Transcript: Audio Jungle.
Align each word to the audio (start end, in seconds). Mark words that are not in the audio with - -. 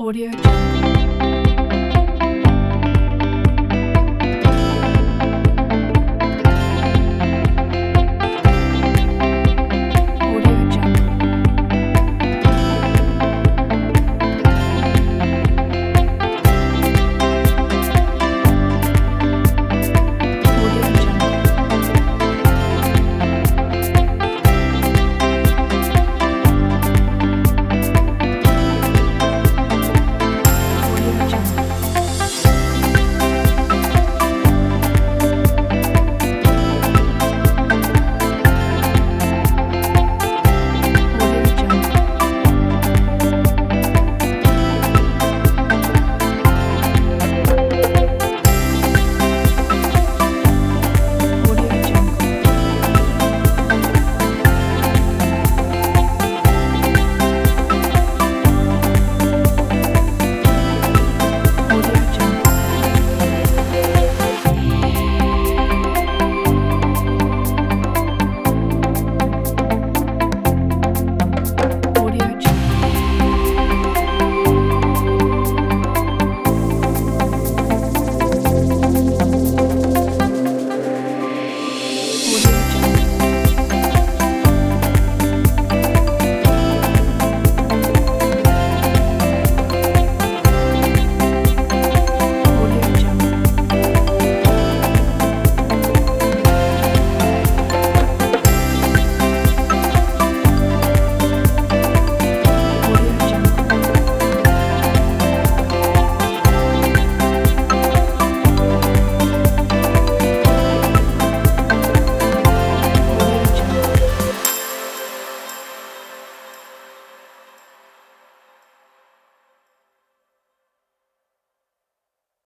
Audio 0.00 0.30
Jungle. 0.30 1.29